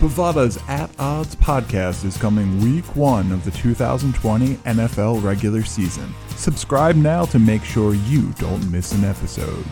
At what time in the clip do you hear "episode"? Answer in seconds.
9.04-9.64